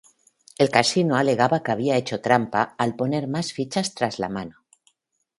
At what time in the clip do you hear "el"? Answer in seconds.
0.63-0.69